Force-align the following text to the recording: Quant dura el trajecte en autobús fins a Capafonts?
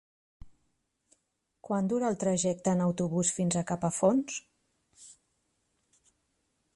Quant 1.67 1.91
dura 1.91 2.07
el 2.13 2.17
trajecte 2.23 2.73
en 2.77 2.81
autobús 2.85 3.33
fins 3.39 3.57
a 3.61 3.65
Capafonts? 3.73 5.07